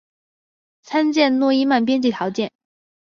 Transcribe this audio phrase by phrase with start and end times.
[0.81, 2.51] 参见诺伊曼边界条件。